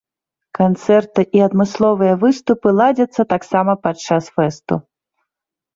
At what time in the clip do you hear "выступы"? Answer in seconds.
2.25-2.67